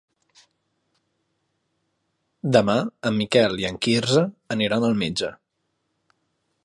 Demà 2.57 2.79
en 3.11 3.19
Miquel 3.19 3.55
i 3.65 3.69
en 3.73 3.77
Quirze 3.87 4.25
aniran 4.57 4.89
al 4.89 4.99
metge. 5.03 5.31